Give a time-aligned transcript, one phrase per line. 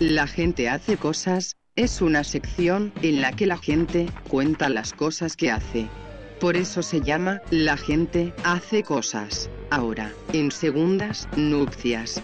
[0.00, 5.36] La gente hace cosas, es una sección en la que la gente cuenta las cosas
[5.36, 5.88] que hace.
[6.40, 9.50] Por eso se llama La gente hace cosas.
[9.68, 12.22] Ahora, en segundas nupcias.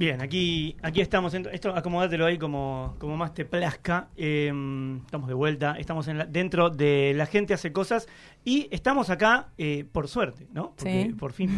[0.00, 1.34] Bien, aquí, aquí estamos.
[1.34, 4.08] esto acomodátelo ahí como, como más te plazca.
[4.16, 5.74] Em, estamos de vuelta.
[5.78, 8.08] Estamos en dentro de La gente hace cosas.
[8.42, 10.70] Y estamos acá eh, por suerte, ¿no?
[10.74, 11.50] Porque por fin.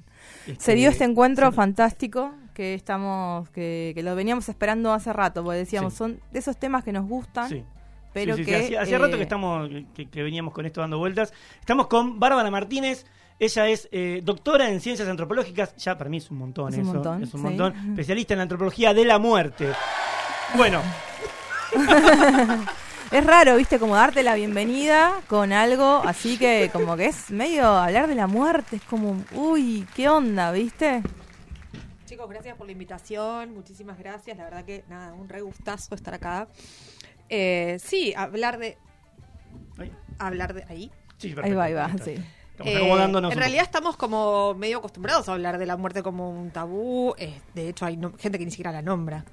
[0.58, 5.92] Se dio este encuentro fantástico que estamos, que, lo veníamos esperando hace rato, porque decíamos,
[5.92, 7.66] son de esos temas que nos gustan.
[8.12, 11.32] Pero que, hacía, rato que eh, estamos que, veníamos con esto dando vueltas.
[11.58, 13.04] Estamos con Bárbara Martínez,
[13.40, 16.86] ella es eh, doctora en ciencias antropológicas, ya para mí es un montón es un
[16.86, 19.72] montón, es un montón, especialista en la antropología de la muerte.
[20.56, 20.82] Bueno.
[23.10, 27.66] es raro, viste, como darte la bienvenida con algo así que como que es medio
[27.66, 31.02] hablar de la muerte, es como, uy, ¿qué onda, viste?
[32.04, 36.12] Chicos, gracias por la invitación, muchísimas gracias, la verdad que nada, un re gustazo estar
[36.12, 36.46] acá.
[37.30, 38.76] Eh, sí, hablar de...
[40.18, 40.64] Hablar de...
[40.68, 40.90] Ahí.
[41.16, 42.16] Sí, ahí va, ahí va, sí.
[42.64, 47.14] Eh, en realidad estamos como medio acostumbrados a hablar de la muerte como un tabú.
[47.18, 49.24] Eh, de hecho, hay gente que ni siquiera la nombra.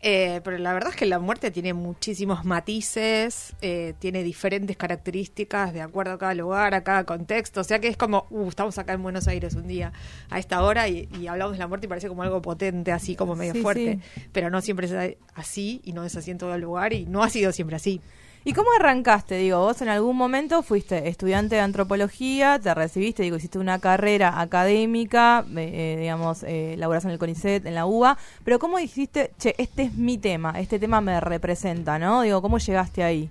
[0.00, 3.56] Eh, pero la verdad es que la muerte tiene muchísimos matices,
[3.98, 7.62] tiene diferentes características de acuerdo a cada lugar, a cada contexto.
[7.62, 9.92] O sea que es como, uh, estamos acá en Buenos Aires un día
[10.30, 13.34] a esta hora y, hablamos de la muerte y parece como algo potente, así como
[13.34, 13.98] medio fuerte.
[14.32, 17.24] Pero no siempre es así y no es así en todo el lugar y no
[17.24, 18.00] ha sido siempre así.
[18.48, 19.36] ¿Y cómo arrancaste?
[19.36, 24.40] Digo, vos en algún momento fuiste estudiante de antropología, te recibiste, digo, hiciste una carrera
[24.40, 29.82] académica, eh, digamos, eh, en el CONICET, en la UBA, pero ¿cómo dijiste, che, este
[29.82, 32.22] es mi tema, este tema me representa, ¿no?
[32.22, 33.28] Digo, ¿cómo llegaste ahí?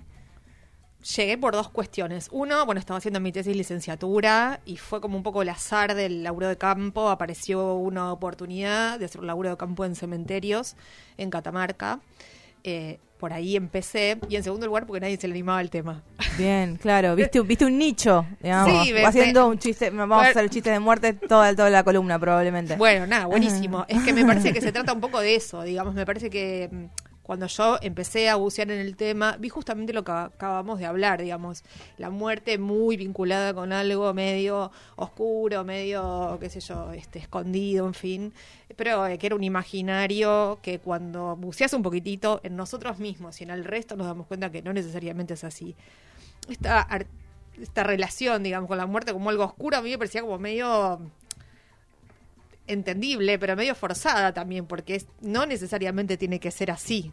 [1.16, 2.28] Llegué por dos cuestiones.
[2.30, 6.22] Uno, bueno, estaba haciendo mi tesis licenciatura y fue como un poco el azar del
[6.22, 7.08] laburo de campo.
[7.08, 10.76] Apareció una oportunidad de hacer un laburo de campo en cementerios
[11.16, 11.98] en Catamarca.
[12.62, 14.18] Eh, por ahí empecé.
[14.28, 16.02] Y en segundo lugar, porque nadie se le animaba al tema.
[16.38, 17.16] Bien, claro.
[17.16, 18.86] Viste, viste un nicho, digamos.
[18.86, 19.90] Sí, haciendo un chiste.
[19.90, 22.76] Vamos a hacer el chiste de muerte toda, toda la columna, probablemente.
[22.76, 23.84] Bueno, nada, buenísimo.
[23.88, 25.94] es que me parece que se trata un poco de eso, digamos.
[25.94, 26.84] Me parece que mm,
[27.28, 31.20] cuando yo empecé a bucear en el tema, vi justamente lo que acabamos de hablar,
[31.20, 31.62] digamos,
[31.98, 37.92] la muerte muy vinculada con algo medio oscuro, medio, qué sé yo, este, escondido, en
[37.92, 38.32] fin,
[38.76, 43.44] pero eh, que era un imaginario que cuando buceas un poquitito en nosotros mismos y
[43.44, 45.76] en el resto nos damos cuenta que no necesariamente es así.
[46.48, 46.88] Esta,
[47.60, 50.98] esta relación, digamos, con la muerte como algo oscuro, a mí me parecía como medio
[52.68, 57.10] entendible, pero medio forzada también, porque no necesariamente tiene que ser así.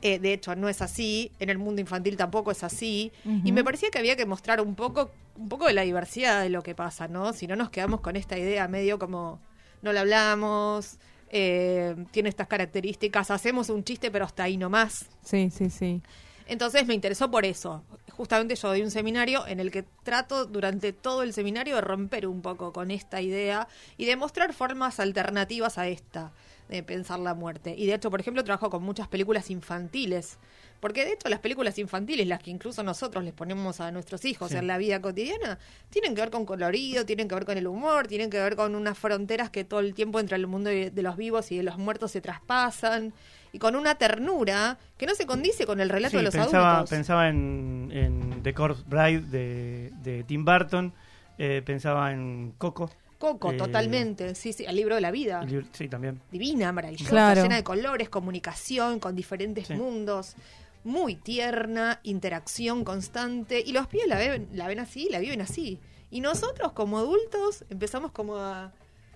[0.00, 3.12] Eh, de hecho, no es así, en el mundo infantil tampoco es así,
[3.44, 6.50] y me parecía que había que mostrar un poco, un poco de la diversidad de
[6.50, 7.32] lo que pasa, ¿no?
[7.32, 9.40] Si no nos quedamos con esta idea medio como
[9.80, 10.98] no la hablamos,
[11.30, 15.06] eh, tiene estas características, hacemos un chiste pero hasta ahí nomás.
[15.24, 16.02] Sí, sí, sí.
[16.46, 17.84] Entonces me interesó por eso.
[18.16, 22.26] Justamente yo doy un seminario en el que trato durante todo el seminario de romper
[22.26, 26.32] un poco con esta idea y de mostrar formas alternativas a esta
[26.68, 27.74] de pensar la muerte.
[27.76, 30.38] Y de hecho, por ejemplo, trabajo con muchas películas infantiles.
[30.80, 34.50] Porque de hecho las películas infantiles, las que incluso nosotros les ponemos a nuestros hijos
[34.52, 35.58] en la vida cotidiana,
[35.90, 38.74] tienen que ver con colorido, tienen que ver con el humor, tienen que ver con
[38.74, 41.78] unas fronteras que todo el tiempo entre el mundo de los vivos y de los
[41.78, 43.12] muertos se traspasan
[43.52, 46.90] y con una ternura que no se condice con el relato de los adultos.
[46.90, 50.92] Pensaba en, en The Corpse Bride de, Tim Burton,
[51.38, 52.90] eh, pensaba en Coco.
[53.18, 54.34] Coco, eh, totalmente.
[54.34, 55.46] Sí, sí, el libro de la vida.
[55.72, 56.20] sí, también.
[56.32, 60.34] Divina, maravillosa, llena de colores, comunicación con diferentes mundos.
[60.82, 63.62] Muy tierna, interacción constante.
[63.64, 65.78] Y los pibes la ven, la ven así, la viven así.
[66.10, 68.72] Y nosotros, como adultos, empezamos como a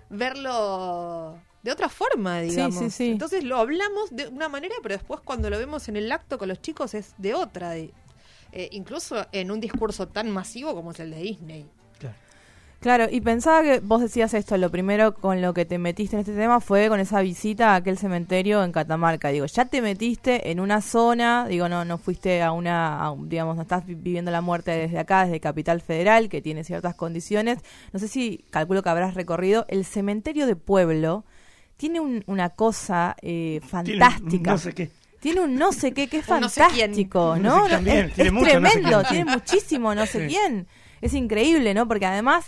[0.08, 3.00] verlo de otra forma, digamos.
[3.00, 6.48] Entonces lo hablamos de una manera, pero después cuando lo vemos en el acto con
[6.48, 7.76] los chicos es de otra.
[7.76, 7.90] eh,
[8.70, 11.66] incluso en un discurso tan masivo como es el de Disney.
[12.78, 13.08] Claro.
[13.10, 16.34] y pensaba que vos decías esto, lo primero con lo que te metiste en este
[16.36, 19.30] tema fue con esa visita a aquel cementerio en Catamarca.
[19.30, 23.62] Digo, ya te metiste en una zona, digo, no no fuiste a una, digamos, no
[23.62, 27.58] estás viviendo la muerte desde acá, desde Capital Federal, que tiene ciertas condiciones.
[27.92, 31.24] No sé si calculo que habrás recorrido el cementerio de pueblo
[31.76, 34.52] tiene una cosa eh, fantástica.
[34.52, 34.90] no sé qué.
[35.20, 37.66] Tiene un no sé qué que es fantástico, ¿no?
[37.66, 40.66] es, tremendo, tiene muchísimo no sé quién.
[41.00, 41.86] Es increíble, ¿no?
[41.88, 42.46] Porque además,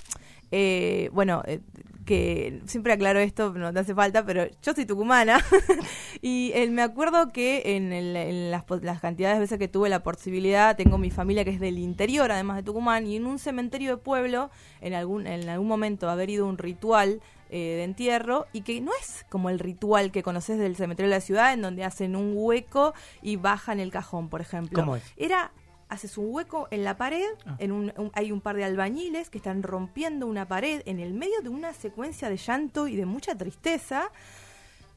[0.50, 1.60] eh, bueno, eh,
[2.06, 5.44] que siempre aclaro esto, no te hace falta, pero yo soy tucumana
[6.22, 10.96] y me acuerdo que en, las, las, cantidades de veces que tuve la posibilidad, tengo
[10.96, 14.50] mi familia que es del interior, además de Tucumán, y en un cementerio de pueblo,
[14.80, 17.20] en algún, en algún momento haber ido a un ritual
[17.50, 21.16] eh, de entierro y que no es como el ritual que conoces del cementerio de
[21.16, 24.80] la ciudad en donde hacen un hueco y bajan el cajón, por ejemplo.
[24.80, 25.02] ¿Cómo es?
[25.16, 25.52] Era
[25.88, 27.56] haces un hueco en la pared, ah.
[27.58, 31.40] en un, hay un par de albañiles que están rompiendo una pared en el medio
[31.42, 34.10] de una secuencia de llanto y de mucha tristeza,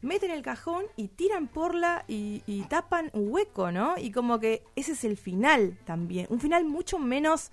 [0.02, 3.96] meten el cajón y tiran por la y, y tapan un hueco, ¿no?
[3.98, 7.52] Y como que ese es el final también, un final mucho menos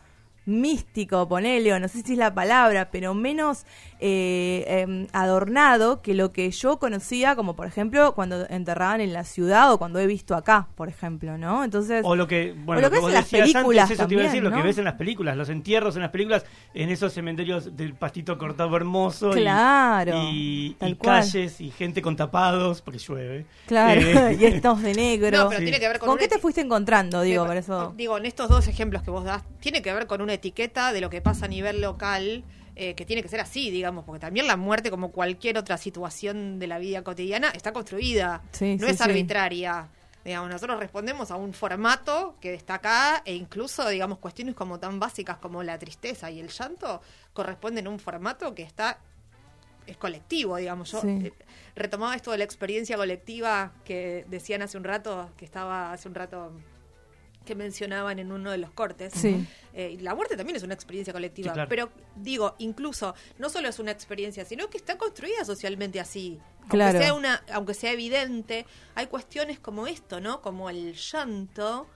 [0.49, 3.65] místico, ponele, no sé si es la palabra, pero menos
[4.01, 9.25] eh, em, adornado que lo que yo conocía, como por ejemplo cuando enterraban en la
[9.25, 11.65] ciudad o cuando he visto acá, por ejemplo, ¿no?
[11.65, 14.43] Entonces, o lo que, bueno, lo que, en las películas, eso te iba a decir,
[14.43, 17.95] lo que ves en las películas, los entierros en las películas, en esos cementerios del
[17.95, 24.45] pastito cortado hermoso, claro, y, calles y gente con tapados porque llueve, claro, eh, y
[24.45, 25.45] estos de negro.
[25.45, 27.93] No, pero tiene que ver con, qué te fuiste encontrando, digo, por eso?
[27.97, 31.01] Digo, en estos dos ejemplos que vos das, tiene que ver con una etiqueta de
[31.01, 32.45] lo que pasa a nivel local.
[32.81, 36.61] Eh, que tiene que ser así, digamos, porque también la muerte, como cualquier otra situación
[36.61, 39.89] de la vida cotidiana, está construida, no es arbitraria.
[40.25, 45.01] Digamos, nosotros respondemos a un formato que está acá e incluso, digamos, cuestiones como tan
[45.01, 47.03] básicas como la tristeza y el llanto
[47.33, 49.01] corresponden a un formato que está
[49.89, 50.93] es colectivo, digamos.
[50.93, 51.33] Yo eh,
[51.75, 56.15] retomaba esto de la experiencia colectiva que decían hace un rato, que estaba hace un
[56.15, 56.53] rato
[57.49, 59.25] que mencionaban en uno de los cortes.
[59.25, 63.91] Eh, la muerte también es una experiencia colectiva, pero digo, incluso no solo es una
[63.91, 66.39] experiencia, sino que está construida socialmente así.
[66.69, 70.43] Aunque sea una, aunque sea evidente, hay cuestiones como esto, ¿no?
[70.43, 71.89] Como el llanto,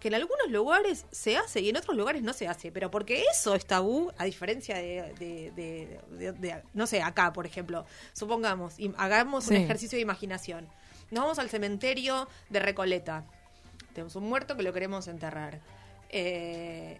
[0.00, 3.24] que en algunos lugares se hace y en otros lugares no se hace, pero porque
[3.30, 6.00] eso es tabú, a diferencia de,
[6.72, 7.84] no sé, acá, por ejemplo,
[8.14, 10.66] supongamos, hagamos un ejercicio de imaginación.
[11.10, 13.26] Nos vamos al cementerio de Recoleta
[13.96, 15.58] tenemos un muerto que lo queremos enterrar.
[16.10, 16.98] Eh,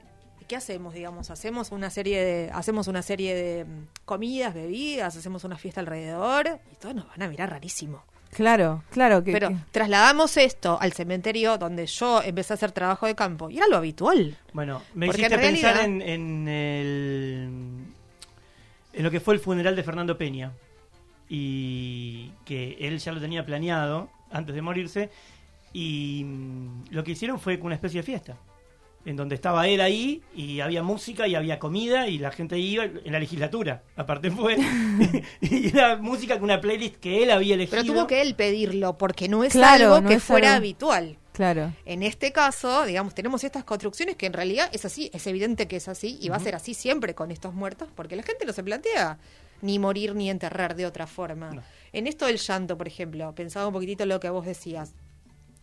[0.49, 1.31] ¿Qué hacemos, digamos?
[1.31, 6.59] Hacemos una serie de, hacemos una serie de mm, comidas, bebidas, hacemos una fiesta alrededor
[6.73, 8.03] y todos nos van a mirar rarísimo.
[8.31, 9.33] Claro, claro que.
[9.33, 13.69] Pero trasladamos esto al cementerio donde yo empecé a hacer trabajo de campo y era
[13.69, 14.39] lo habitual.
[14.55, 17.51] Bueno, me hiciste pensar en, en, el,
[18.95, 20.53] en lo que fue el funeral de Fernando Peña
[21.29, 25.11] y que él ya lo tenía planeado antes de morirse
[25.77, 28.39] y mm, lo que hicieron fue una especie de fiesta,
[29.05, 32.85] en donde estaba él ahí y había música y había comida y la gente iba
[32.85, 33.83] en la legislatura.
[33.95, 34.57] Aparte fue.
[35.43, 37.83] y era música con una playlist que él había elegido.
[37.83, 41.19] Pero tuvo que él pedirlo, porque no es algo que fuera habitual.
[41.35, 41.75] Claro.
[41.85, 45.77] En este caso, digamos, tenemos estas construcciones que en realidad es así, es evidente que
[45.77, 48.55] es así y va a ser así siempre con estos muertos, porque la gente no
[48.55, 49.19] se plantea
[49.61, 51.63] ni morir ni enterrar de otra forma.
[51.93, 54.95] En esto del llanto, por ejemplo, pensaba un poquitito lo que vos decías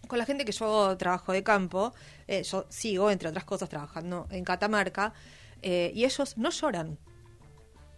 [0.07, 1.93] con la gente que yo trabajo de campo,
[2.27, 5.13] eh, yo sigo, entre otras cosas, trabajando en Catamarca,
[5.61, 6.97] eh, y ellos no lloran.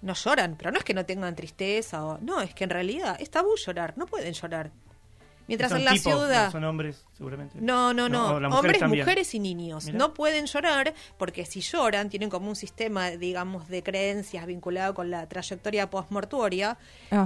[0.01, 2.19] No lloran, pero no es que no tengan tristeza o.
[2.19, 4.71] No, es que en realidad es tabú llorar, no pueden llorar.
[5.47, 6.51] Mientras en la ciudad.
[6.51, 7.59] Son hombres, seguramente.
[7.61, 8.35] No, no, no.
[8.57, 9.87] hombres, mujeres y niños.
[9.93, 15.11] No pueden llorar porque si lloran, tienen como un sistema, digamos, de creencias vinculado con
[15.11, 16.77] la trayectoria postmortuoria.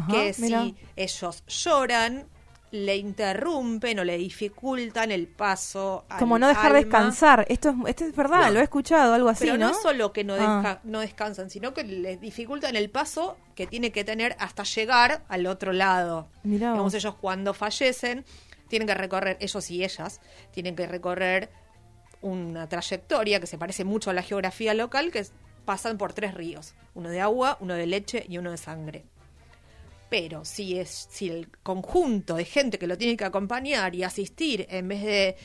[0.10, 2.28] que si ellos lloran,
[2.72, 6.06] le interrumpen o le dificultan el paso.
[6.20, 7.46] Como no dejar descansar.
[7.50, 9.46] Esto es, esto es verdad, lo he escuchado, algo así.
[9.46, 10.80] Pero no, es solo que no, ah.
[10.84, 15.48] no descansan, sino que les dificultan el paso que tiene que tener hasta llegar al
[15.48, 16.30] otro lado.
[16.44, 18.26] Digamos, ellos cuando fallecen
[18.68, 21.50] tienen que recorrer, ellos y ellas, tienen que recorrer
[22.22, 25.26] una trayectoria que se parece mucho a la geografía local, que
[25.66, 29.06] pasan por tres ríos, uno de agua, uno de leche y uno de sangre
[30.10, 34.66] pero si es si el conjunto de gente que lo tiene que acompañar y asistir
[34.70, 35.36] en vez de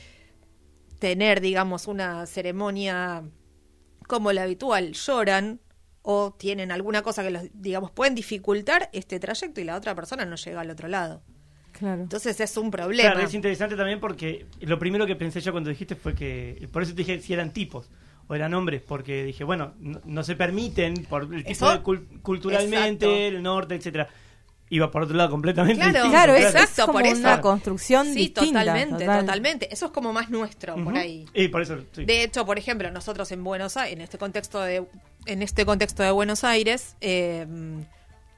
[0.99, 3.23] tener digamos una ceremonia
[4.07, 5.59] como la habitual lloran
[6.01, 10.25] o tienen alguna cosa que los digamos pueden dificultar este trayecto y la otra persona
[10.25, 11.23] no llega al otro lado
[11.77, 12.03] Claro.
[12.03, 13.11] Entonces es un problema.
[13.11, 16.81] Claro, es interesante también porque lo primero que pensé yo cuando dijiste fue que, por
[16.81, 17.89] eso te dije si eran tipos
[18.27, 21.81] o eran hombres, porque dije, bueno, no, se permiten por el tipo de
[22.21, 24.07] culturalmente, el norte, etcétera
[24.69, 27.19] iba por otro lado completamente claro, Claro, exacto, es como por eso.
[27.19, 29.73] una construcción sí, totalmente, totalmente.
[29.73, 31.25] Eso es como más nuestro por ahí.
[31.33, 34.85] Y por eso, De hecho, por ejemplo, nosotros en Buenos Aires, en este contexto de,
[35.25, 37.45] en este contexto de Buenos Aires, eh,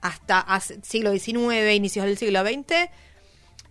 [0.01, 0.45] hasta
[0.83, 2.89] siglo XIX, inicios del siglo XX,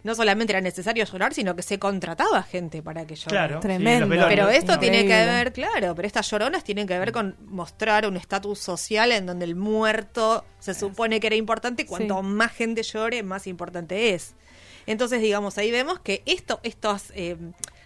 [0.06, 3.28] no solamente era necesario llorar, sino que se contrataba gente para que llore.
[3.28, 4.08] Claro, Tremendo.
[4.28, 8.16] pero esto tiene que ver, claro, pero estas lloronas tienen que ver con mostrar un
[8.16, 12.84] estatus social en donde el muerto se supone que era importante y cuanto más gente
[12.84, 14.36] llore, más importante es.
[14.86, 17.36] Entonces, digamos, ahí vemos que esto, estos eh,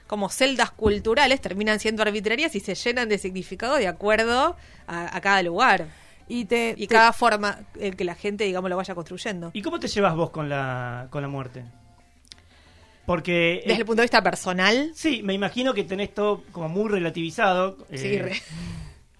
[0.06, 5.42] como celdas culturales terminan siendo arbitrarias y se llenan de significado de acuerdo a, cada
[5.42, 5.86] lugar.
[6.28, 9.50] Y, te, y cada forma en que la gente, digamos, lo vaya construyendo.
[9.54, 11.64] ¿Y cómo te llevas vos con la, con la muerte?
[13.10, 13.64] Porque...
[13.66, 14.92] Desde el punto de vista personal.
[14.94, 17.76] Sí, me imagino que tenés todo como muy relativizado.
[17.92, 18.40] Sí, eh,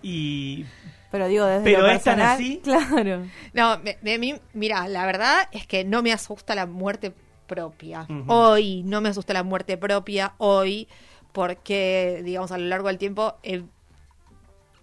[0.00, 0.64] Y
[1.11, 2.61] pero digo, desde Pero lo es tan así.
[2.62, 3.26] Claro.
[3.52, 7.12] No, de, mí, mira, la verdad es que no me asusta la muerte
[7.49, 8.06] propia.
[8.28, 10.87] Hoy no me asusta la muerte propia, hoy,
[11.32, 13.64] porque, digamos, a lo largo del tiempo he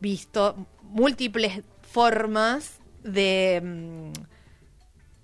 [0.02, 4.12] visto múltiples formas de mm,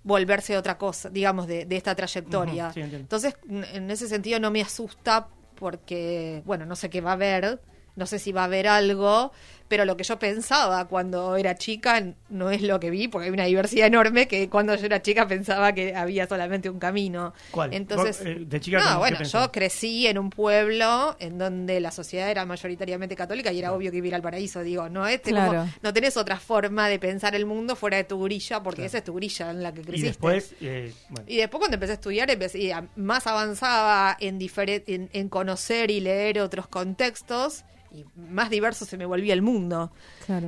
[0.03, 2.71] volverse otra cosa, digamos, de, esta trayectoria.
[2.75, 7.61] Entonces, en ese sentido no me asusta porque, bueno, no sé qué va a haber,
[7.95, 9.31] no sé si va a haber algo,
[9.73, 13.33] pero lo que yo pensaba cuando era chica no es lo que vi, porque hay
[13.33, 17.33] una diversidad enorme que cuando yo era chica pensaba que había solamente un camino.
[17.49, 17.73] ¿Cuál?
[17.73, 22.29] Entonces, eh, de chica no, bueno, yo crecí en un pueblo en donde la sociedad
[22.29, 26.17] era mayoritariamente católica y era obvio que vivir al paraíso, digo, no este no tenés
[26.17, 29.49] otra forma de pensar el mundo fuera de tu grilla, porque esa es tu grilla
[29.49, 30.05] en la que creciste.
[30.05, 30.93] Y después, eh,
[31.25, 36.41] y después cuando empecé a estudiar, empecé, más avanzaba en, en, en conocer y leer
[36.41, 37.63] otros contextos
[37.93, 39.91] y más diverso se me volvía el mundo.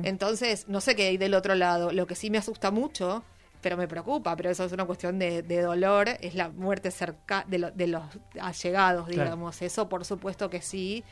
[0.02, 1.92] Entonces, no sé qué hay del otro lado.
[1.92, 3.22] Lo que sí me asusta mucho,
[3.60, 7.70] pero me preocupa, pero eso es una cuestión de, dolor, es la muerte cerca de,
[7.74, 8.02] de los
[8.40, 9.62] allegados, digamos.
[9.62, 11.04] Eso, por supuesto que sí.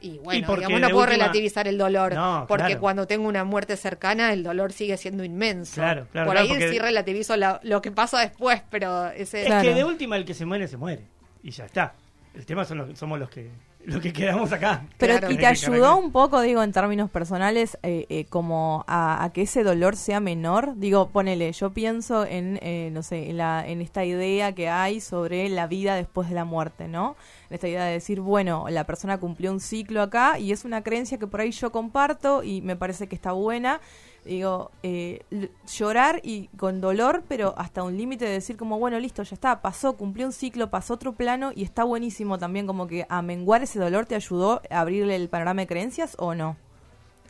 [0.00, 2.14] Y bueno, digamos, no puedo relativizar el dolor,
[2.48, 5.76] porque cuando tengo una muerte cercana, el dolor sigue siendo inmenso.
[5.76, 9.46] Claro, claro, Por ahí sí relativizo lo que pasa después, pero ese...
[9.46, 11.04] Es que de última el que se muere, se muere.
[11.42, 11.94] Y ya está.
[12.34, 13.50] El tema son somos los que
[13.86, 14.86] lo que quedamos acá.
[14.98, 19.42] Pero y te ayudó un poco, digo, en términos personales, eh, eh, como a, que
[19.42, 20.74] ese dolor sea menor.
[20.76, 25.00] Digo, ponele, yo pienso en, eh, no sé, en, la, en esta idea que hay
[25.00, 27.16] sobre la vida después de la muerte, ¿no?
[27.50, 30.82] En esta idea de decir, bueno, la persona cumplió un ciclo acá y es una
[30.82, 33.80] creencia que por ahí yo comparto y me parece que está buena
[34.24, 35.22] digo, eh,
[35.66, 39.62] llorar y con dolor, pero hasta un límite de decir como, bueno, listo, ya está,
[39.62, 43.62] pasó, cumplió un ciclo, pasó otro plano y está buenísimo también como que a menguar
[43.62, 46.56] ese dolor te ayudó a abrirle el panorama de creencias o no?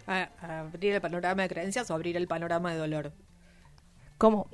[0.07, 3.13] A, abrir el panorama de creencias o abrir el panorama de dolor.
[4.19, 4.49] ¿Cómo?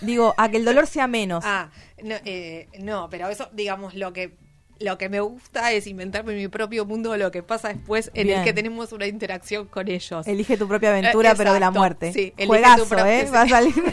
[0.00, 1.44] digo, a que el dolor sea menos.
[1.46, 1.70] Ah,
[2.02, 4.36] no, eh, no, pero eso, digamos, lo que
[4.84, 8.44] lo que me gusta es inventarme mi propio mundo lo que pasa después en el
[8.44, 10.26] que tenemos una interacción con ellos.
[10.26, 12.12] Elige tu propia aventura, pero de la muerte.
[12.12, 13.28] Sí, Juegazo, ¿eh?
[13.32, 13.74] Va a salir.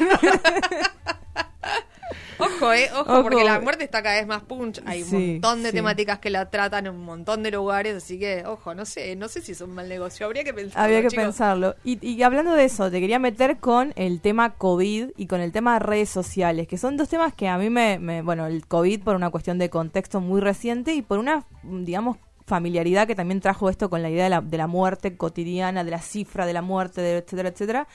[2.41, 4.81] Ojo, eh, ojo, porque la muerte está cada vez más punch.
[4.85, 8.43] Hay un montón de temáticas que la tratan en un montón de lugares, así que,
[8.45, 10.83] ojo, no sé, no sé si es un mal negocio, habría que pensarlo.
[10.83, 11.75] Habría que pensarlo.
[11.83, 15.51] Y, y, hablando de eso, te quería meter con el tema COVID y con el
[15.51, 18.65] tema de redes sociales, que son dos temas que a mí me, me bueno, el
[18.67, 23.39] COVID por una cuestión de contexto muy reciente y por una, digamos, familiaridad que también
[23.39, 26.53] trajo esto con la idea de la, de la muerte cotidiana, de la cifra de
[26.53, 27.87] la muerte, etcétera, etcétera.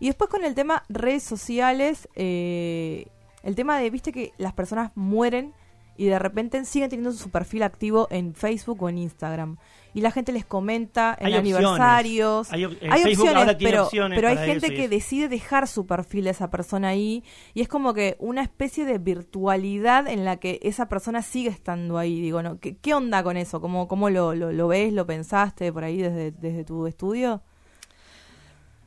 [0.00, 3.06] Y después con el tema redes sociales, eh,
[3.44, 5.52] el tema de, viste que las personas mueren
[5.96, 9.58] y de repente siguen teniendo su perfil activo en Facebook o en Instagram.
[9.92, 12.52] Y la gente les comenta en aniversarios.
[12.52, 17.22] Hay, opciones, pero, pero hay gente que decide dejar su perfil de esa persona ahí.
[17.52, 21.96] Y es como que una especie de virtualidad en la que esa persona sigue estando
[21.96, 22.20] ahí.
[22.20, 22.58] Digo, ¿no?
[22.58, 23.60] ¿Qué, qué onda con eso?
[23.60, 24.92] ¿Cómo, cómo lo, lo, lo ves?
[24.92, 27.42] ¿Lo pensaste por ahí desde, desde tu estudio?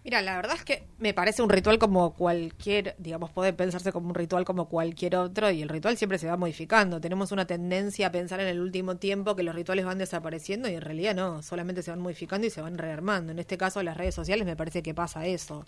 [0.08, 4.08] Mira, la verdad es que me parece un ritual como cualquier, digamos, puede pensarse como
[4.08, 7.02] un ritual como cualquier otro y el ritual siempre se va modificando.
[7.02, 10.76] Tenemos una tendencia a pensar en el último tiempo que los rituales van desapareciendo y
[10.76, 13.34] en realidad no, solamente se van modificando y se van rearmando.
[13.34, 15.66] En este caso, las redes sociales me parece que pasa eso.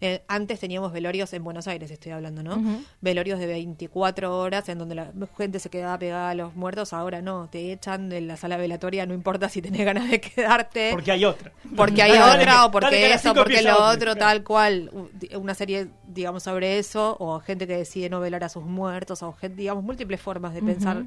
[0.00, 2.82] Eh, antes teníamos velorios en Buenos Aires, estoy hablando, ¿no?
[3.00, 7.22] Velorios de 24 horas en donde la gente se quedaba pegada a los muertos, ahora
[7.22, 10.90] no, te echan de la sala velatoria, no importa si tenés ganas de quedarte.
[10.90, 11.52] Porque hay otra.
[11.76, 14.90] Porque hay otra o porque eso, porque lo otro, tal cual.
[15.34, 19.32] Una serie, digamos, sobre eso, o gente que decide no velar a sus muertos, o
[19.32, 21.04] gente, digamos, múltiples formas de pensar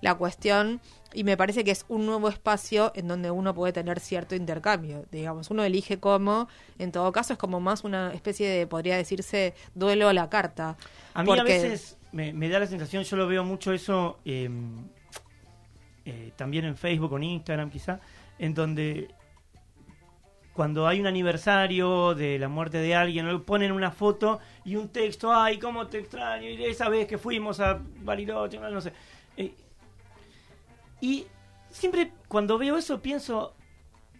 [0.00, 0.80] la cuestión
[1.14, 5.06] y me parece que es un nuevo espacio en donde uno puede tener cierto intercambio,
[5.10, 9.54] digamos, uno elige cómo, en todo caso es como más una especie de, podría decirse,
[9.74, 10.76] duelo a la carta.
[11.14, 14.88] A mí a veces me, da la sensación, yo lo veo mucho eso em,
[16.04, 18.00] eh, también en Facebook o en Instagram quizá,
[18.38, 19.08] en donde
[20.56, 25.30] cuando hay un aniversario de la muerte de alguien, ponen una foto y un texto,
[25.30, 28.92] ay, cómo te extraño, y esa vez que fuimos a Bariloche, no sé
[29.36, 29.54] Eh,
[31.02, 31.26] y
[31.70, 33.54] siempre cuando veo eso pienso,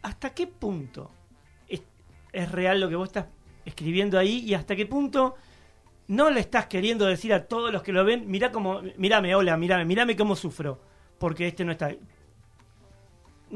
[0.02, 1.10] ¿hasta qué punto
[1.68, 3.28] es, real lo que vos estás
[3.64, 5.36] escribiendo ahí y hasta qué punto
[6.08, 9.56] no le estás queriendo decir a todos los que lo ven, mira cómo, mírame, hola,
[9.56, 10.78] mírame, mírame cómo sufro,
[11.18, 11.92] porque este no está.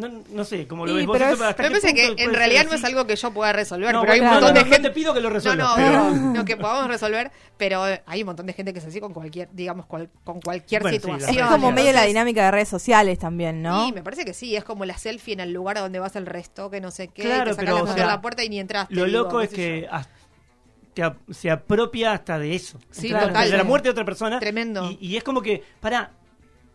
[0.00, 1.18] No, no sé, como lo ves vos.
[1.18, 3.94] Pero me parece que en realidad no es algo que yo pueda resolver.
[4.00, 4.80] pero hay un montón de gente.
[4.80, 5.78] te pido que lo resuelvas.
[5.78, 9.00] No, no, no, que podamos resolver, pero hay un montón de gente que es así
[9.00, 11.38] con cualquier, digamos, con cualquier situación.
[11.38, 13.86] es como medio la dinámica de redes sociales también, ¿no?
[13.86, 14.56] Sí, me parece que sí.
[14.56, 17.22] Es como la selfie en el lugar donde vas el resto, que no sé qué,
[17.22, 18.94] claro, que sacas la, la puerta y ni entraste.
[18.94, 19.88] Lo loco es que
[21.30, 22.78] se apropia hasta de eso.
[22.90, 23.50] Sí, total.
[23.50, 24.38] De la muerte de otra persona.
[24.40, 24.90] Tremendo.
[24.90, 26.10] Y, y es como que, para,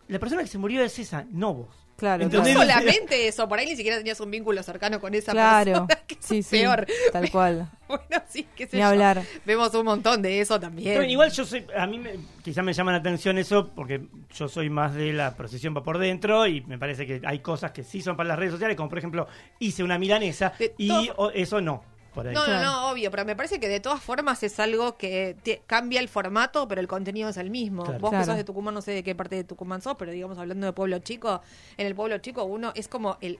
[0.08, 1.85] la persona que se murió es esa, no vos.
[1.96, 5.86] Claro, no solamente eso, por ahí ni siquiera tenías un vínculo cercano con esa persona.
[6.06, 6.86] Que sí, sí, peor.
[7.10, 7.70] Tal cual.
[7.88, 9.22] bueno, sí, qué sé Ni hablar.
[9.46, 11.08] Vemos un montón de eso también.
[11.08, 14.02] igual yo soy, a mí me, quizá me llama la atención eso porque
[14.34, 17.72] yo soy más de la procesión va por dentro y me parece que hay cosas
[17.72, 19.26] que sí son para las redes sociales, como por ejemplo,
[19.58, 20.90] hice una milanesa y
[21.34, 21.95] eso no.
[22.24, 26.00] No, no, no, obvio, pero me parece que de todas formas es algo que cambia
[26.00, 27.84] el formato, pero el contenido es el mismo.
[28.00, 30.38] Vos que sos de Tucumán, no sé de qué parte de Tucumán sos, pero digamos,
[30.38, 31.42] hablando de pueblo chico,
[31.76, 33.38] en el pueblo chico uno es como el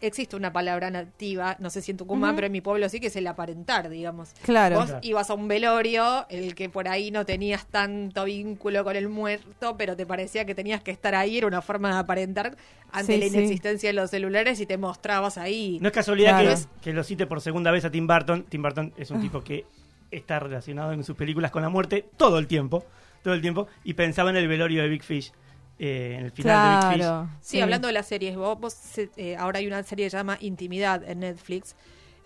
[0.00, 3.06] existe una palabra nativa, no sé si en Tucumán, pero en mi pueblo sí que
[3.06, 4.34] es el aparentar, digamos.
[4.42, 4.80] Claro.
[4.80, 9.08] Vos ibas a un velorio, el que por ahí no tenías tanto vínculo con el
[9.08, 12.56] muerto, pero te parecía que tenías que estar ahí, era una forma de aparentar
[12.90, 15.78] ante la inexistencia de los celulares y te mostrabas ahí.
[15.80, 18.44] No es casualidad que, que, lo cite por segunda vez a Tim Burton.
[18.44, 19.22] Tim Burton es un ah.
[19.22, 19.64] tipo que
[20.10, 22.84] está relacionado en sus películas con la muerte todo el tiempo,
[23.22, 25.32] todo el tiempo, y pensaba en el velorio de Big Fish.
[25.78, 27.12] Eh, en el final de Big Fish.
[27.40, 28.76] Sí, hablando de las series, vos,
[29.16, 31.74] eh, ahora hay una serie que se llama Intimidad en Netflix,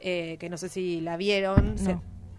[0.00, 1.76] eh, que no sé si la vieron.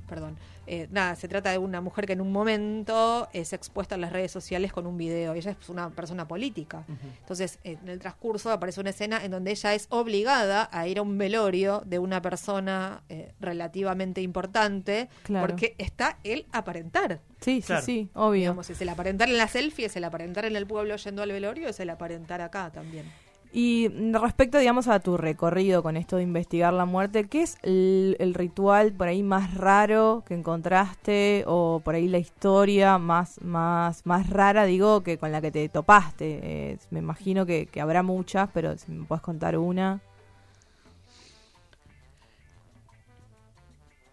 [0.07, 0.37] Perdón.
[0.69, 4.11] Eh, nada, se trata de una mujer que en un momento es expuesta en las
[4.11, 5.33] redes sociales con un video.
[5.33, 6.83] Ella es una persona política.
[7.19, 11.03] Entonces, en el transcurso aparece una escena en donde ella es obligada a ir a
[11.03, 15.09] un velorio de una persona eh, relativamente importante
[15.39, 17.21] porque está el aparentar.
[17.39, 18.41] Sí, sí, sí, obvio.
[18.41, 21.31] Digamos, es el aparentar en la selfie, es el aparentar en el pueblo yendo al
[21.31, 23.05] velorio, es el aparentar acá también.
[23.51, 28.33] Y respecto, digamos, a tu recorrido con esto de investigar la muerte, ¿qué es el,
[28.35, 34.29] ritual por ahí más raro que encontraste o por ahí la historia más más más
[34.29, 36.77] rara, digo, que con la que te topaste?
[36.91, 40.01] Me imagino que, que, habrá muchas, pero si me puedes contar una.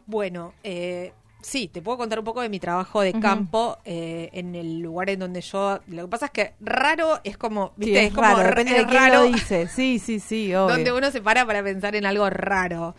[0.07, 1.13] Bueno, eh,
[1.45, 5.11] Sí, te puedo contar un poco de mi trabajo de campo eh, en el lugar
[5.11, 5.79] en donde yo.
[5.89, 7.75] Lo que pasa es que raro es como.
[7.77, 8.07] ¿viste?
[8.07, 9.69] es, raro, depende de quién lo dice.
[9.69, 10.55] Sí, sí, sí.
[10.55, 10.75] Obvio.
[10.75, 12.95] Donde uno se para para pensar en algo raro.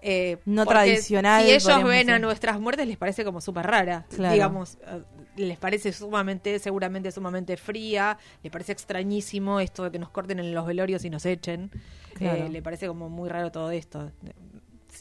[0.00, 1.44] Eh, no tradicional.
[1.44, 4.06] Si ellos ven a nuestras muertes, les parece como súper rara.
[4.10, 5.02] Digamos, eh,
[5.36, 8.16] les parece sumamente, seguramente sumamente fría.
[8.42, 11.70] Les parece extrañísimo esto de que nos corten en los velorios y nos echen.
[12.18, 14.10] Eh, le parece como muy raro todo esto.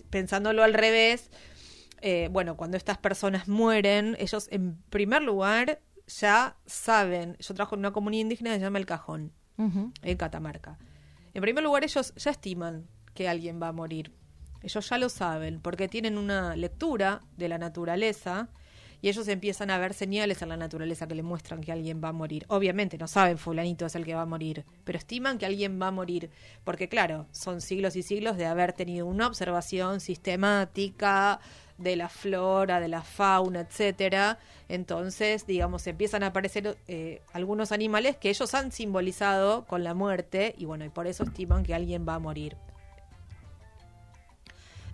[0.09, 1.29] Pensándolo al revés
[2.01, 7.79] eh, bueno, cuando estas personas mueren, ellos en primer lugar ya saben, yo trabajo en
[7.79, 10.77] una comunidad indígena que se llama El Cajón, en Catamarca.
[11.33, 14.13] En primer lugar, ellos ya estiman que alguien va a morir.
[14.61, 18.49] Ellos ya lo saben, porque tienen una lectura de la naturaleza
[19.01, 22.09] y ellos empiezan a ver señales en la naturaleza que le muestran que alguien va
[22.09, 22.45] a morir.
[22.49, 25.87] Obviamente no saben fulanito es el que va a morir, pero estiman que alguien va
[25.87, 26.29] a morir,
[26.63, 31.39] porque claro, son siglos y siglos de haber tenido una observación sistemática
[31.79, 34.37] de la flora, de la fauna, etcétera.
[34.67, 40.53] Entonces, digamos, empiezan a aparecer eh, algunos animales que ellos han simbolizado con la muerte
[40.57, 42.57] y bueno, y por eso estiman que alguien va a morir.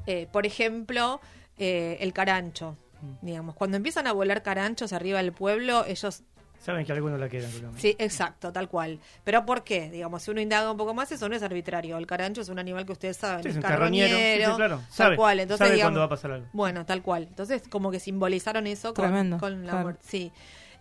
[0.07, 1.19] Eh, por ejemplo,
[1.57, 2.77] eh, el carancho.
[3.01, 3.25] Mm.
[3.25, 6.23] Digamos, cuando empiezan a volar caranchos arriba del pueblo, ellos
[6.59, 7.51] Saben que algunos la quedan.
[7.77, 8.99] Sí, exacto, tal cual.
[9.23, 9.89] Pero ¿por qué?
[9.91, 11.97] Digamos, si uno indaga un poco más, eso no es arbitrario.
[11.97, 14.81] El carancho es un animal que ustedes saben, es, carroñero, claro.
[14.95, 15.39] Tal cual.
[15.41, 16.47] Entonces, sabe va a pasar algo.
[16.53, 17.23] Bueno, tal cual.
[17.23, 20.01] Entonces, como que simbolizaron eso con, con la muerte.
[20.07, 20.31] Sí.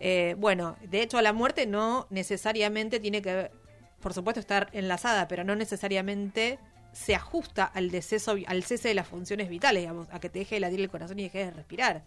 [0.00, 3.50] Eh, bueno, de hecho, la muerte no necesariamente tiene que,
[4.00, 6.58] por supuesto, estar enlazada, pero no necesariamente
[6.92, 10.56] se ajusta al deceso, al cese de las funciones vitales, digamos, a que te deje
[10.56, 12.02] de latir el corazón y dejes de respirar.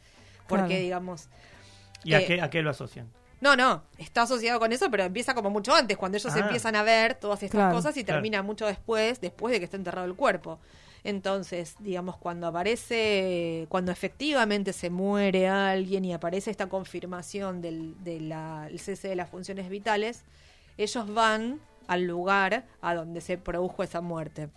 [0.47, 1.29] Porque, digamos...
[2.03, 3.09] ¿Y a, eh, qué, a qué lo asocian?
[3.39, 6.39] No, no, está asociado con eso, pero empieza como mucho antes, cuando ellos ah.
[6.39, 10.07] empiezan a ver todas estas cosas y termina mucho después, después de que esté enterrado
[10.07, 10.59] el cuerpo.
[11.03, 17.95] Entonces, digamos, cuando aparece, cuando efectivamente se muere alguien y aparece esta confirmación del,
[18.77, 20.23] cese de las funciones vitales,
[20.77, 24.49] ellos van al lugar a donde se produjo esa muerte.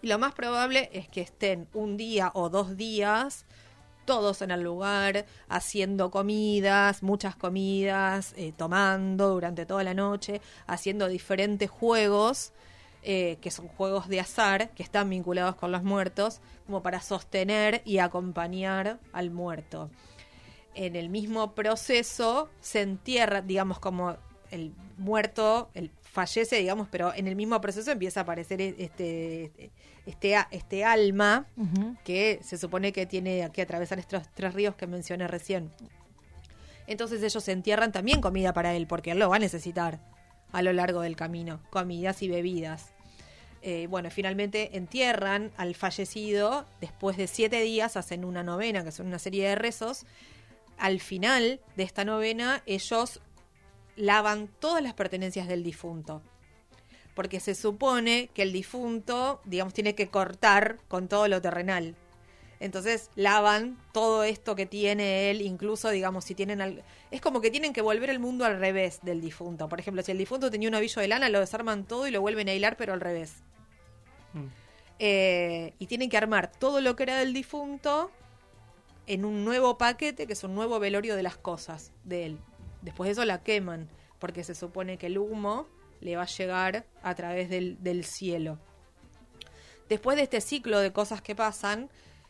[0.00, 3.44] Y lo más probable es que estén un día o dos días
[4.08, 11.08] todos en el lugar, haciendo comidas, muchas comidas, eh, tomando durante toda la noche, haciendo
[11.08, 12.54] diferentes juegos,
[13.02, 17.82] eh, que son juegos de azar, que están vinculados con los muertos, como para sostener
[17.84, 19.90] y acompañar al muerto.
[20.74, 24.16] En el mismo proceso se entierra, digamos, como
[24.50, 29.70] el muerto, el fallece, digamos, pero en el mismo proceso empieza a aparecer e-, este,
[30.04, 31.46] este, este alma
[32.02, 35.70] que se supone que tiene que atravesar estos tres ríos que mencioné recién.
[36.88, 40.00] Entonces ellos se entierran también comida para él, porque él lo va a necesitar
[40.50, 42.94] a lo largo del camino, comidas y bebidas.
[43.62, 49.06] Eh, bueno, finalmente entierran al fallecido, después de siete días hacen una novena, que son
[49.06, 50.04] una serie de rezos.
[50.78, 53.20] Al final de esta novena, ellos
[53.98, 56.22] lavan todas las pertenencias del difunto.
[57.14, 61.96] Porque se supone que el difunto, digamos, tiene que cortar con todo lo terrenal.
[62.60, 66.60] Entonces lavan todo esto que tiene él, incluso, digamos, si tienen...
[66.60, 66.82] Al...
[67.10, 69.68] Es como que tienen que volver el mundo al revés del difunto.
[69.68, 72.20] Por ejemplo, si el difunto tenía un avillo de lana, lo desarman todo y lo
[72.20, 73.42] vuelven a hilar, pero al revés.
[74.32, 74.46] Mm.
[75.00, 78.10] Eh, y tienen que armar todo lo que era del difunto
[79.06, 82.38] en un nuevo paquete, que es un nuevo velorio de las cosas de él.
[82.82, 83.88] Después de eso la queman,
[84.18, 85.66] porque se supone que el humo
[86.00, 88.58] le va a llegar a través del, cielo.
[89.88, 91.88] Después de este ciclo de cosas que pasan,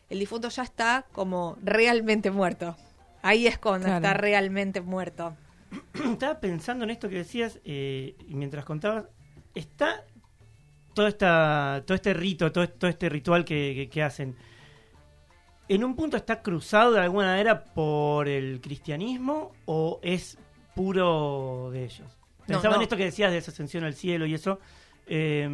[0.09, 2.75] el difunto ya está como realmente muerto.
[3.21, 5.35] Ahí es cuando está realmente muerto.
[6.11, 9.05] Estaba pensando en esto que decías eh, y mientras contabas,
[9.53, 10.05] está
[10.93, 14.35] todo, esta, todo este rito, todo, todo este ritual que, que, hacen,
[15.69, 20.37] ¿en un punto está cruzado de alguna manera por el cristianismo o es
[20.75, 22.17] puro de ellos?
[22.45, 24.59] Pensaba en esto que decías de esa ascensión al cielo y eso.
[25.07, 25.47] Eh,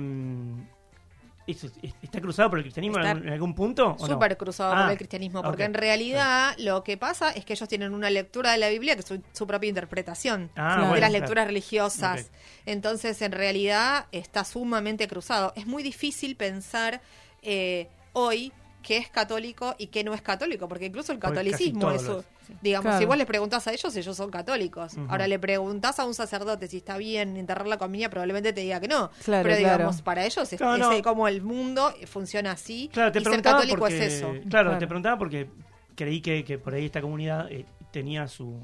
[1.47, 3.95] ¿Está cruzado por el cristianismo en algún punto?
[3.99, 7.69] Súper cruzado por ah, el cristianismo, porque en realidad lo que pasa es que ellos
[7.69, 11.45] tienen una lectura de la Biblia que es su, propia interpretación ah, de las lecturas
[11.45, 12.31] religiosas.
[12.65, 15.53] Entonces, en realidad está sumamente cruzado.
[15.55, 17.01] Es muy difícil pensar
[17.43, 18.51] eh, hoy
[18.85, 22.07] qué es católico y qué no es católico, porque incluso el catolicismo es,
[22.61, 24.93] digamos, si vos le preguntás a ellos, ellos son católicos.
[25.09, 28.79] Ahora le preguntás a un sacerdote si está bien enterrar la comida, probablemente te diga
[28.79, 29.09] que no.
[29.25, 30.61] Pero digamos, para ellos es,
[31.01, 34.35] como el mundo funciona así claro, te y ser católico es eso.
[34.49, 35.49] Claro, te preguntaba porque
[35.95, 38.59] creí que, por ahí esta comunidad eh, tenía su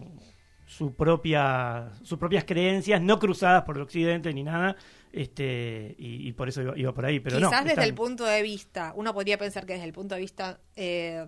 [0.71, 4.77] su propia sus propias creencias no cruzadas por el occidente ni nada
[5.12, 9.13] este y, por eso iba, por ahí pero quizás desde el punto de vista uno
[9.13, 11.27] podría pensar que desde el punto de vista eh,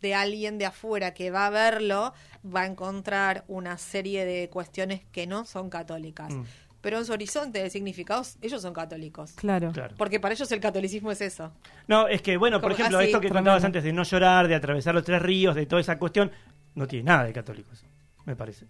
[0.00, 5.04] de alguien de afuera que va a verlo va a encontrar una serie de cuestiones
[5.10, 6.32] que no son católicas.
[6.32, 6.44] Mm.
[6.80, 9.32] pero en su horizonte de significados ellos son católicos.
[9.32, 9.72] Claro.
[9.98, 11.52] porque para ellos el catolicismo es eso.
[11.88, 14.94] No es que bueno por ejemplo esto que contabas antes de no llorar de atravesar
[14.94, 16.30] los tres ríos de toda esa cuestión
[16.76, 17.84] no tiene nada de católicos
[18.26, 18.66] me parece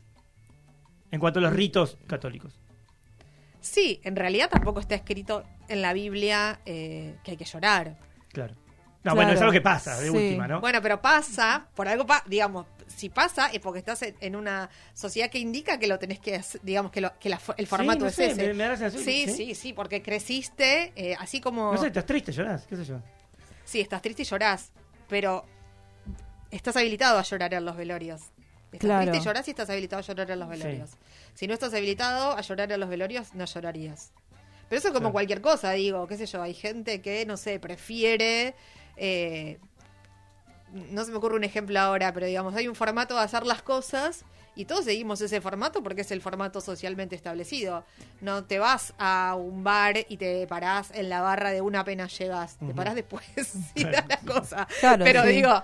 [1.10, 2.60] en cuanto a los ritos católicos
[3.60, 7.98] Sí, en realidad tampoco está escrito en la Biblia eh, que hay que llorar.
[8.32, 8.56] Claro.
[9.02, 10.60] No, bueno, es algo que pasa, de última, ¿no?
[10.60, 15.38] Bueno, pero pasa, por algo, digamos, si pasa es porque estás en una sociedad que
[15.38, 18.90] indica que lo tenés que, digamos, que, que el formato es ese.
[18.90, 21.72] sí, sí, sí, porque creciste eh, así como...
[21.72, 23.00] No sé, estás triste, llorás, qué sé yo.
[23.64, 24.70] Sí, estás triste y llorás,
[25.08, 25.46] pero
[26.50, 28.20] estás habilitado a llorar en los velorios.
[28.72, 29.10] Estás claro.
[29.10, 30.90] triste y llorás y estás habilitado a llorar en los velorios.
[31.34, 34.12] Si no estás habilitado a llorar en los velorios, no llorarías.
[34.68, 37.58] Pero eso es como cualquier cosa, digo, qué sé yo, hay gente que, no sé,
[37.58, 38.54] prefiere...
[38.96, 39.58] Eh,
[40.72, 43.62] no se me ocurre un ejemplo ahora, pero digamos, hay un formato de hacer las
[43.62, 44.24] cosas
[44.60, 47.82] y todos seguimos ese formato porque es el formato socialmente establecido.
[48.20, 52.18] No te vas a un bar y te parás en la barra de una apenas
[52.18, 52.58] llegas.
[52.58, 53.24] Te parás después
[53.74, 54.68] y da la cosa.
[54.98, 55.62] Pero digo,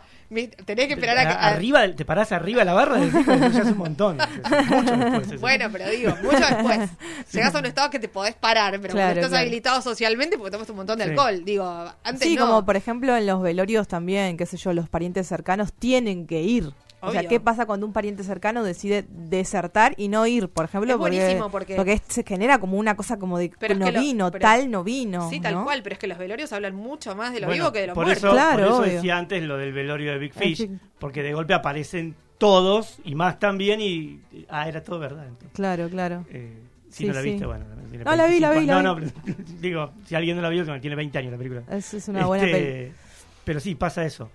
[0.64, 1.34] tenés que esperar a que.
[1.34, 4.16] Arriba, te parás arriba de la barra y ya es un montón.
[5.40, 6.88] bueno, pero digo, mucho después.
[7.34, 10.70] Llegás a un estado que te podés parar, pero cuando estás habilitado socialmente porque tomas
[10.70, 11.44] un montón de alcohol.
[11.44, 11.66] Digo,
[12.02, 15.74] antes Sí, como por ejemplo en los velorios también, qué sé yo, los parientes cercanos
[15.74, 16.72] tienen que ir.
[17.06, 20.92] O sea, ¿qué pasa cuando un pariente cercano decide desertar y no ir, por ejemplo?
[20.92, 24.70] Es buenísimo porque, porque, se genera como una cosa como de pero no vino, tal
[24.70, 25.28] no vino.
[25.30, 27.80] Sí, tal cual, pero es que los velorios hablan mucho más de lo vivo que
[27.80, 28.26] de lo por muerto.
[28.26, 31.54] Eso, claro, por eso decía antes lo del velorio de Big Fish, porque de golpe
[31.54, 35.26] aparecen todos y más también y ah, era todo verdad.
[35.52, 36.24] Claro, claro.
[36.30, 37.64] Eh, si no la viste, bueno.
[38.04, 38.66] No, la vi, la vi.
[38.66, 38.96] no, no,
[39.60, 41.62] digo, si alguien no la vio, tiene 20 años la película.
[41.70, 42.96] Es, es una buena este, película.
[43.44, 44.30] Pero sí, pasa eso.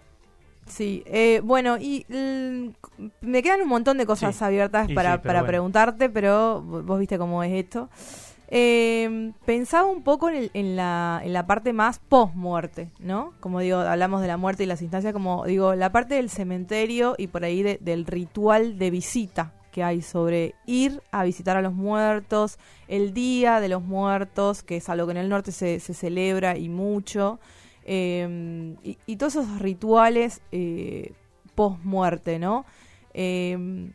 [0.71, 6.61] Sí, eh, bueno, y me quedan un montón de cosas abiertas para, para preguntarte, pero
[6.61, 7.89] vos viste cómo es esto.
[8.47, 13.33] Eh, pensaba un poco en, la, en la parte más post-muerte, ¿no?
[13.41, 17.15] Como digo, hablamos de la muerte y las instancias, como digo, la parte del cementerio
[17.17, 21.73] y por ahí del ritual de visita que hay sobre ir a visitar a los
[21.73, 25.93] muertos, el Día de los Muertos, que es algo que en el norte se, se
[25.93, 27.39] celebra y mucho,
[27.93, 31.11] eh, y, todos esos rituales eh,
[31.55, 32.63] post-muerte, ¿no?
[33.13, 33.91] Eh,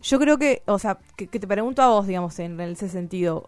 [0.00, 3.46] yo creo que, o sea, que, te pregunto a vos, digamos, en ese sentido.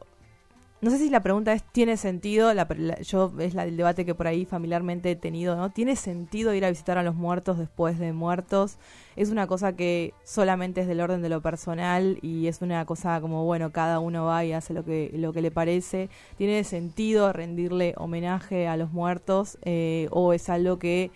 [0.83, 2.53] No sé si la pregunta es, ¿tiene sentido?
[2.55, 2.67] La,
[3.03, 5.71] yo es la, el debate que por ahí familiarmente he tenido, ¿no?
[5.71, 8.79] ¿Tiene sentido ir a visitar a los muertos después de muertos?
[9.15, 13.21] Es una cosa que solamente es del orden de lo personal y es una cosa
[13.21, 16.11] como, bueno, cada uno va y hace lo que, lo que le parece.
[16.37, 21.13] ¿Tiene sentido rendirle homenaje a los muertos eh, o es algo que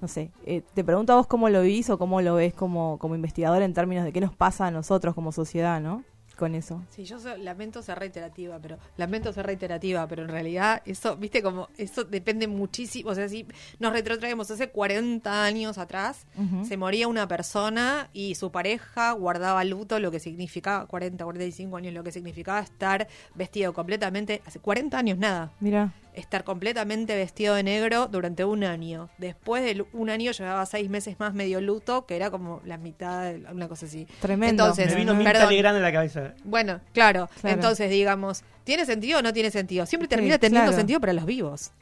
[0.00, 2.98] no sé, eh, te pregunto a vos cómo lo vís o cómo lo ves como,
[2.98, 6.02] como investigador en términos de qué nos pasa a nosotros como sociedad, ¿no?
[6.42, 6.82] Con eso.
[6.90, 11.68] Sí, yo lamento ser reiterativa, pero lamento ser reiterativa, pero en realidad eso, viste, como
[11.78, 13.10] eso depende muchísimo.
[13.10, 13.46] O sea, si
[13.78, 16.26] nos retrotraemos hace 40 años atrás,
[16.66, 21.94] se moría una persona y su pareja guardaba luto, lo que significaba, 40, 45 años,
[21.94, 25.52] lo que significaba estar vestido completamente, hace 40 años nada.
[25.60, 29.08] Mira estar completamente vestido de negro durante un año.
[29.18, 33.34] Después de un año llevaba seis meses más medio luto, que era como la mitad,
[33.50, 34.06] una cosa así.
[34.20, 34.64] Tremendo.
[34.64, 36.34] Entonces, Me vino grande en la cabeza.
[36.44, 37.28] Bueno, claro.
[37.42, 39.86] Entonces, digamos, ¿tiene sentido o no tiene sentido?
[39.86, 41.72] Siempre termina teniendo sentido para los vivos.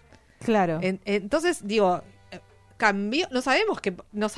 [0.40, 0.80] Claro.
[0.82, 2.02] entonces, digo,
[2.76, 3.94] cambió, no sabemos qué...
[4.12, 4.28] No,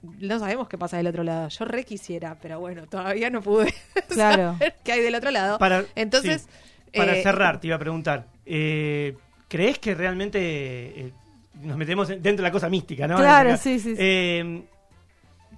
[0.00, 1.48] no sabemos qué pasa del otro lado.
[1.48, 3.74] Yo re quisiera, pero bueno, todavía no pude
[4.08, 4.52] claro.
[4.52, 5.58] saber qué hay del otro lado.
[5.58, 6.46] Para, Entonces,
[6.94, 9.14] para eh, cerrar, te iba a preguntar, eh,
[9.46, 11.12] ¿crees que realmente eh,
[11.60, 13.16] nos metemos dentro de la cosa mística, no?
[13.16, 13.94] Claro, sí, sí.
[13.98, 14.64] Eh,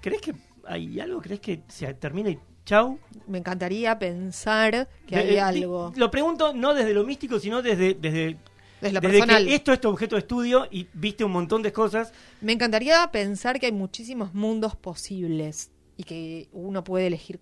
[0.00, 0.34] ¿Crees que
[0.66, 1.20] hay algo?
[1.20, 2.98] ¿Crees que se termina y chau?
[3.28, 5.92] Me encantaría pensar que hay algo.
[5.94, 8.36] Lo pregunto no desde lo místico, sino desde, desde
[8.80, 9.46] desde lo personal.
[9.46, 12.12] Que esto es tu objeto de estudio y viste un montón de cosas.
[12.40, 17.38] Me encantaría pensar que hay muchísimos mundos posibles y que uno puede elegir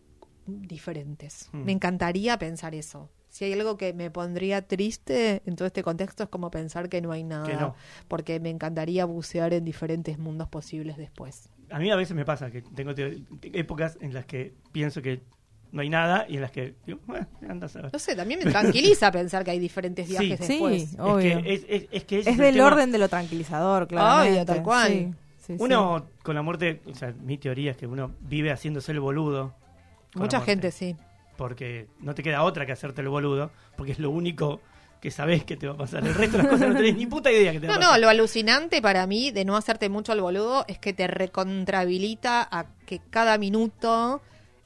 [0.46, 1.48] diferentes.
[1.52, 1.64] Hmm.
[1.64, 6.24] Me encantaría pensar eso si hay algo que me pondría triste en todo este contexto
[6.24, 7.74] es como pensar que no hay nada.
[8.08, 11.48] Porque me encantaría bucear en diferentes mundos posibles después.
[11.70, 12.92] A mí a veces me pasa que tengo
[13.42, 15.20] épocas en las que pienso que
[15.70, 17.82] no hay nada y en las que digo, bueno, andas a.
[17.92, 20.90] No sé, también me tranquiliza pensar que hay diferentes viajes después.
[20.90, 21.42] Sí, obvio.
[21.44, 24.30] Es, que, es, del orden de lo tranquilizador, claro.
[24.30, 25.14] Obvio, tal cual.
[25.58, 29.54] uno, con la muerte, o sea, mi teoría es que uno vive haciéndose el boludo.
[30.14, 30.96] Mucha gente, sí
[31.38, 34.60] porque no te queda otra que hacerte el boludo, porque es lo único
[35.00, 36.04] que sabes que te va a pasar.
[36.04, 37.90] El resto de las cosas no tenés ni puta idea que te va a pasar.
[37.90, 41.06] No, no, lo alucinante para mí de no hacerte mucho el boludo es que te
[41.06, 44.20] recontrabilita a que cada minuto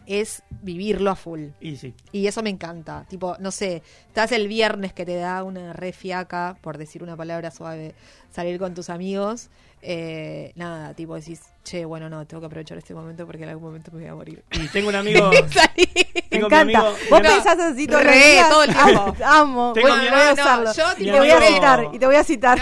[0.06, 1.48] es vivirlo a full.
[1.60, 1.94] Y sí.
[2.10, 3.04] Y eso me encanta.
[3.08, 7.50] Tipo, no sé, estás el viernes que te da una refiaca, por decir una palabra
[7.50, 7.94] suave,
[8.30, 9.50] salir con tus amigos.
[9.82, 13.64] Eh, nada, tipo decís, che, bueno, no, tengo que aprovechar este momento porque en algún
[13.64, 14.42] momento me voy a morir.
[14.52, 15.30] Y tengo un amigo.
[16.32, 16.78] Tengo me encanta.
[16.78, 18.48] Amigo, Vos pensás así todo, el día.
[18.48, 19.16] todo el tiempo.
[19.24, 19.72] Amo.
[19.72, 21.88] Tengo bueno, mi amigo, yo y te voy a citar.
[21.92, 22.60] Y te voy a citar.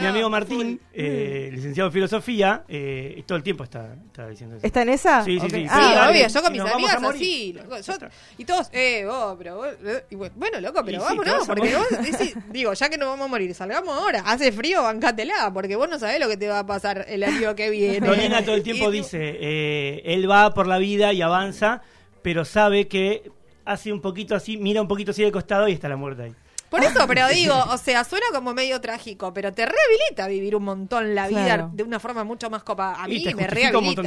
[0.00, 4.66] mi amigo Martín, eh, licenciado en filosofía, eh, todo el tiempo está, está, diciendo eso.
[4.66, 5.24] ¿Está en esa?
[5.24, 5.66] Sí, sí, sí.
[5.70, 7.56] Ah, obvio, yo con mis amigas así.
[7.86, 7.94] Yo,
[8.38, 10.04] y todos, eh, vos, pero vos, eh,
[10.34, 13.96] bueno, loco, pero vámonos, porque vos decís, digo, ya que nos vamos a morir, salgamos
[13.96, 14.22] ahora.
[14.26, 17.54] Hace frío, bancátela, porque vos no sabés lo que te va a pasar el año
[17.54, 18.06] que viene.
[18.06, 21.82] Donina todo el tiempo dice, eh, él va por la vida y avanza,
[22.22, 23.30] pero sabe que
[23.64, 26.34] hace un poquito así, mira un poquito así de costado y está la muerte ahí.
[26.72, 30.64] Por eso, pero digo, o sea, suena como medio trágico, pero te rehabilita vivir un
[30.64, 32.94] montón la vida de una forma mucho más copa.
[32.94, 34.02] A mí me rehabilita.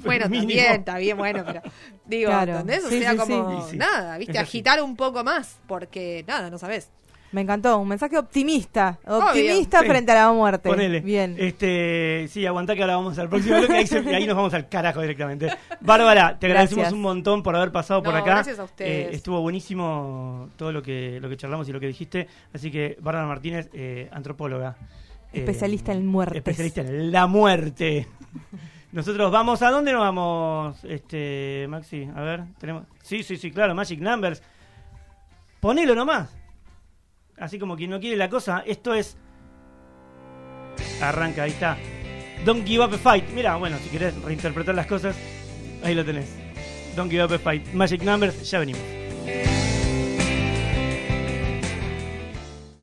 [0.00, 1.62] bueno, también, está bien, bueno, pero
[2.04, 2.52] digo, claro.
[2.52, 2.84] ¿entendés?
[2.84, 4.38] O sea, como nada, ¿viste?
[4.38, 6.90] Agitar un poco más, porque nada, no sabes.
[7.32, 10.68] Me encantó, un mensaje optimista, optimista frente a la muerte.
[10.68, 11.00] Ponele.
[11.00, 11.34] Bien.
[11.38, 15.00] Este, sí, aguantá que ahora vamos al próximo bloque y ahí, nos vamos al carajo
[15.00, 15.50] directamente.
[15.80, 18.30] Bárbara, te agradecemos un montón por haber pasado por acá.
[18.30, 19.08] Gracias a ustedes.
[19.08, 22.96] Eh, estuvo buenísimo todo lo que lo que charlamos y lo que dijiste, así que
[23.00, 24.76] Bárbara Martínez, eh, antropóloga,
[25.32, 26.38] eh, especialista en muerte.
[26.38, 28.06] Especialista en la muerte.
[28.92, 32.08] Nosotros vamos, ¿a dónde nos vamos, este Maxi?
[32.14, 32.84] A ver, tenemos.
[33.02, 34.42] Sí, sí, sí, claro, Magic Numbers.
[35.60, 36.45] Ponelo nomás
[37.38, 39.16] así como quien no quiere la cosa, esto es.
[41.00, 41.76] Arranca, ahí está.
[42.44, 43.28] Don't give up fight.
[43.34, 45.16] Mira, bueno, si querés reinterpretar las cosas,
[45.82, 46.34] ahí lo tenés.
[46.94, 47.66] Don't give up fight.
[47.72, 49.05] Magic Numbers, ya venimos.